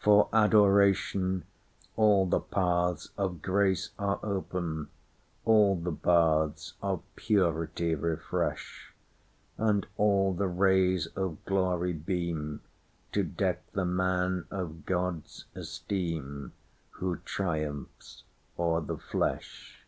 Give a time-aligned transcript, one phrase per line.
[0.00, 1.46] For Adoration,
[1.96, 4.88] all the pathsOf grace are open,
[5.46, 8.92] all the bathsOf purity refresh;
[9.56, 18.24] And all the rays of glory beamTo deck the man of God's esteemWho triumphs
[18.58, 19.86] o'er the flesh.